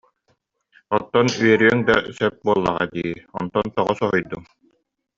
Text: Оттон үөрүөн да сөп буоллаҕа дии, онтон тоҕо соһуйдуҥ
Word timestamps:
Оттон 0.97 1.27
үөрүөн 1.41 1.79
да 1.87 1.95
сөп 2.17 2.33
буоллаҕа 2.45 2.85
дии, 2.93 3.13
онтон 3.39 3.65
тоҕо 3.75 3.93
соһуйдуҥ 3.99 4.43